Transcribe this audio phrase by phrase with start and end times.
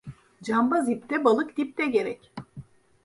[0.43, 2.31] Cambaz ipte, balık dipte gerek.